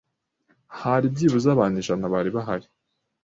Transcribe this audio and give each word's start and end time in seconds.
Hari 0.79 1.05
byibuze 1.13 1.47
abantu 1.51 1.75
ijana 1.81 2.05
bari 2.13 2.29
bahari 2.35 2.67